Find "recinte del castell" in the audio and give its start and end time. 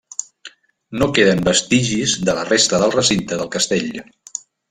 2.97-3.95